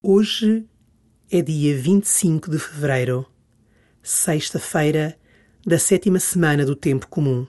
[0.00, 0.64] Hoje
[1.28, 3.26] é dia 25 de fevereiro,
[4.00, 5.18] sexta-feira
[5.66, 7.48] da sétima semana do Tempo Comum.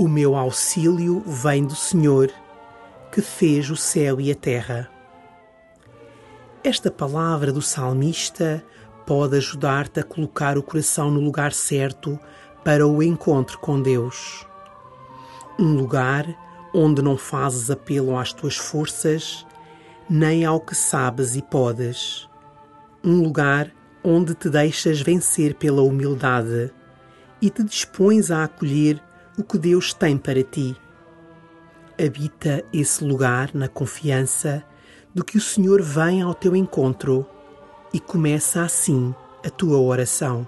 [0.00, 2.30] O meu auxílio vem do Senhor,
[3.10, 4.88] que fez o céu e a terra.
[6.62, 8.64] Esta palavra do salmista
[9.04, 12.16] pode ajudar-te a colocar o coração no lugar certo
[12.64, 14.46] para o encontro com Deus.
[15.58, 16.26] Um lugar
[16.72, 19.44] onde não fazes apelo às tuas forças,
[20.08, 22.28] nem ao que sabes e podes.
[23.02, 26.70] Um lugar onde te deixas vencer pela humildade
[27.42, 29.02] e te dispões a acolher
[29.38, 30.76] o que Deus tem para ti.
[31.98, 34.64] Habita esse lugar na confiança
[35.14, 37.24] de que o Senhor vem ao teu encontro
[37.94, 39.14] e começa assim
[39.46, 40.46] a tua oração.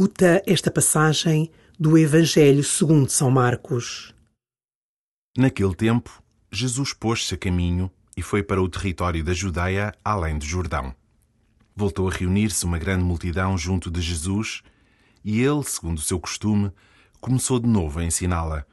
[0.00, 4.14] Escuta esta passagem do Evangelho segundo São Marcos.
[5.36, 10.44] Naquele tempo, Jesus pôs-se a caminho e foi para o território da Judeia, além do
[10.46, 10.94] Jordão.
[11.76, 14.62] Voltou a reunir-se uma grande multidão junto de Jesus
[15.22, 16.72] e ele, segundo o seu costume,
[17.20, 18.64] começou de novo a ensiná-la.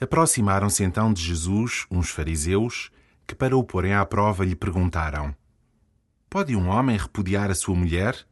[0.00, 2.92] Aproximaram-se então de Jesus uns fariseus
[3.26, 5.34] que, para o porem à prova, lhe perguntaram:
[6.30, 8.29] Pode um homem repudiar a sua mulher?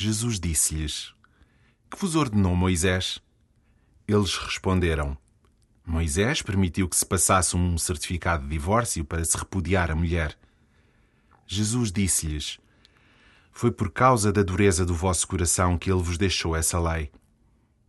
[0.00, 1.12] Jesus disse-lhes:
[1.90, 3.20] Que vos ordenou Moisés?
[4.06, 5.18] Eles responderam:
[5.84, 10.38] Moisés permitiu que se passasse um certificado de divórcio para se repudiar a mulher.
[11.48, 12.60] Jesus disse-lhes:
[13.50, 17.10] Foi por causa da dureza do vosso coração que ele vos deixou essa lei.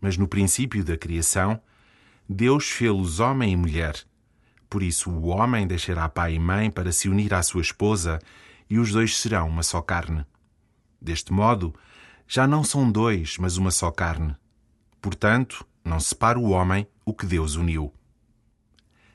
[0.01, 1.61] Mas no princípio da criação,
[2.27, 4.03] Deus fê-los homem e mulher.
[4.67, 8.17] Por isso, o homem deixará pai e mãe para se unir à sua esposa,
[8.67, 10.25] e os dois serão uma só carne.
[10.99, 11.71] Deste modo,
[12.31, 14.35] já não são dois, mas uma só carne.
[15.01, 17.91] Portanto, não separa o homem o que Deus uniu.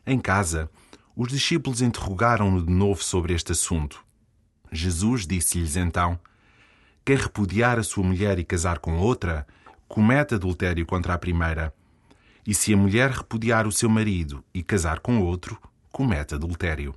[0.05, 0.69] Em casa,
[1.15, 4.05] os discípulos interrogaram-no de novo sobre este assunto.
[4.73, 6.19] Jesus disse-lhes então:
[7.05, 9.47] Quem repudiar a sua mulher e casar com outra,
[9.87, 11.73] comete adultério contra a primeira.
[12.45, 15.57] E se a mulher repudiar o seu marido e casar com outro,
[15.93, 16.93] comete adultério.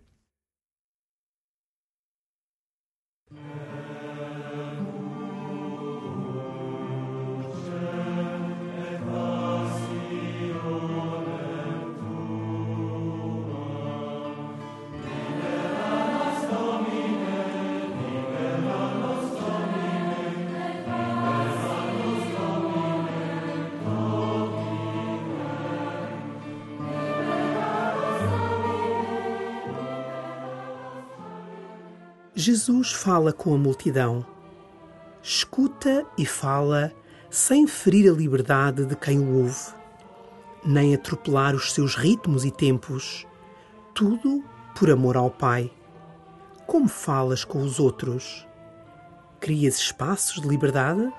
[32.47, 34.25] Jesus fala com a multidão.
[35.21, 36.93] Escuta e fala
[37.29, 39.73] sem ferir a liberdade de quem o ouve,
[40.63, 43.27] nem atropelar os seus ritmos e tempos.
[43.93, 44.41] Tudo
[44.79, 45.69] por amor ao Pai.
[46.65, 48.47] Como falas com os outros?
[49.41, 51.11] Crias espaços de liberdade?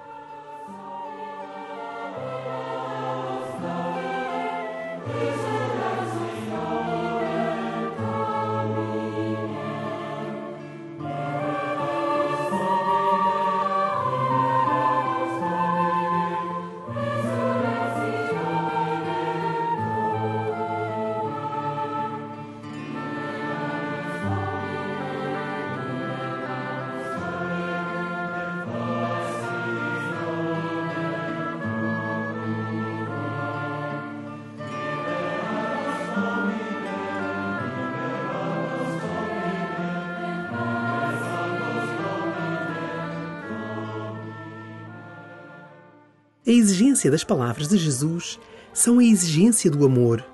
[46.49, 48.41] A exigência das palavras de Jesus
[48.73, 50.25] são a exigência do amor,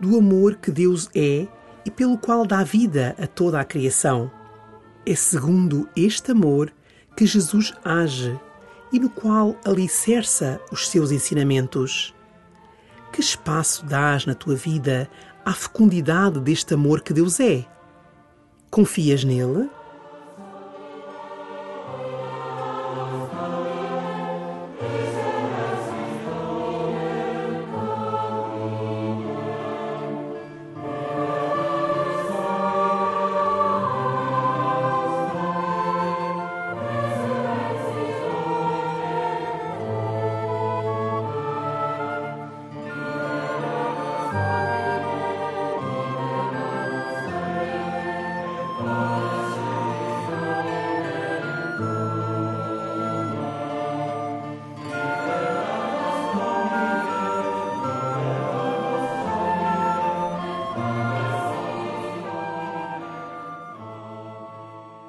[0.00, 1.46] do amor que Deus é
[1.84, 4.30] e pelo qual dá vida a toda a criação.
[5.04, 6.72] É segundo este amor
[7.14, 8.34] que Jesus age
[8.90, 12.14] e no qual alicerça os seus ensinamentos.
[13.12, 15.06] Que espaço dás na tua vida
[15.44, 17.62] à fecundidade deste amor que Deus é?
[18.70, 19.68] Confias nele?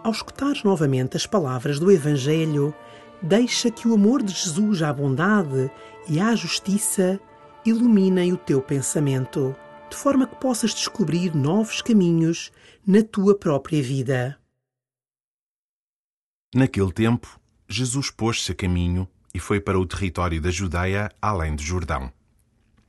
[0.08, 2.74] Ao escutares novamente as palavras do Evangelho,
[3.22, 5.70] deixa que o amor de Jesus à bondade
[6.08, 7.20] e à justiça
[7.66, 9.54] iluminem o teu pensamento,
[9.90, 12.54] de forma que possas descobrir novos caminhos
[12.88, 14.40] na tua própria vida.
[16.56, 17.38] Naquele tempo,
[17.68, 22.14] Jesus pôs-se a caminho e foi para o território da Judeia, além do Jordão.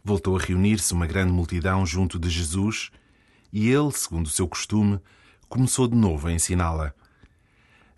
[0.04, 2.92] Voltou a reunir-se uma grande multidão junto de Jesus
[3.52, 5.00] e ele, segundo o seu costume,
[5.48, 6.94] começou de novo a ensiná-la.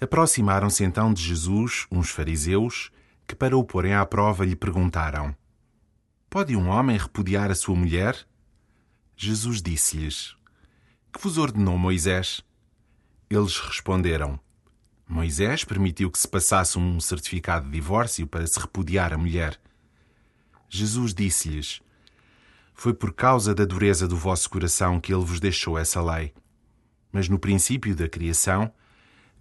[0.00, 2.90] Aproximaram-se então de Jesus uns fariseus
[3.26, 5.36] que, para o porem à prova, lhe perguntaram:
[6.30, 8.16] Pode um homem repudiar a sua mulher?
[9.14, 10.34] Jesus disse-lhes:
[11.12, 12.42] Que vos ordenou Moisés?
[13.28, 14.40] Eles responderam:
[15.06, 19.60] Moisés permitiu que se passasse um certificado de divórcio para se repudiar a mulher.
[20.68, 21.82] Jesus disse-lhes:
[22.72, 26.32] Foi por causa da dureza do vosso coração que ele vos deixou essa lei.
[27.12, 28.72] Mas no princípio da criação,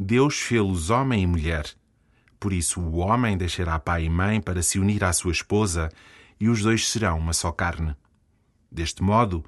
[0.02, 1.66] Deus fê-los homem e mulher.
[2.40, 5.90] Por isso, o homem deixará pai e mãe para se unir à sua esposa,
[6.40, 7.94] e os dois serão uma só carne.
[8.72, 9.44] Deste modo,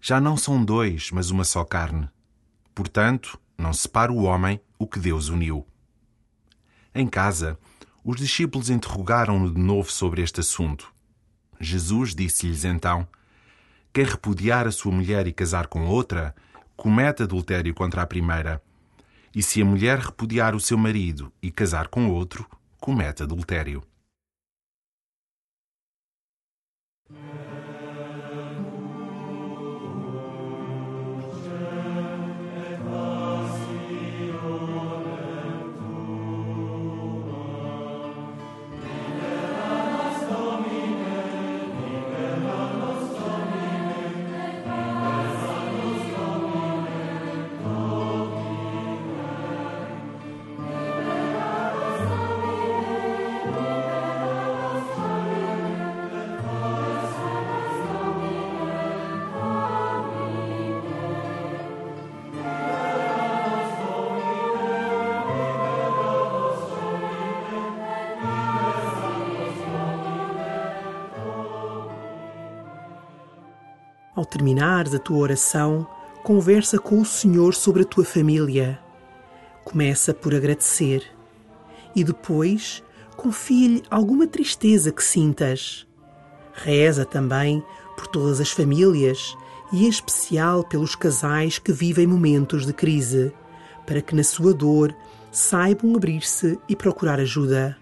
[0.00, 2.10] já não são dois, mas uma só carne.
[2.74, 5.64] Portanto, não separa o homem o que Deus uniu.
[6.92, 7.56] Em casa,
[8.02, 10.92] os discípulos interrogaram-no de novo sobre este assunto.
[11.60, 13.06] Jesus disse-lhes então:
[13.92, 16.34] Quem repudiar a sua mulher e casar com outra,
[16.76, 18.60] comete adultério contra a primeira.
[19.34, 22.46] E se a mulher repudiar o seu marido e casar com outro,
[22.78, 23.82] comete adultério.
[74.14, 75.86] Ao terminares a tua oração,
[76.22, 78.78] conversa com o Senhor sobre a tua família.
[79.64, 81.02] Começa por agradecer
[81.96, 82.82] e depois
[83.16, 85.86] confia-lhe alguma tristeza que sintas.
[86.52, 87.64] Reza também
[87.96, 89.34] por todas as famílias
[89.72, 93.32] e em especial pelos casais que vivem momentos de crise,
[93.86, 94.94] para que na sua dor
[95.30, 97.81] saibam abrir-se e procurar ajuda.